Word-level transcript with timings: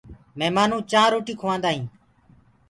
مِهمآنو 0.39 0.77
چآنه 0.91 1.11
روٽيٚ 1.13 1.39
کُوآندآ 1.39 1.69
هينٚ 1.73 1.89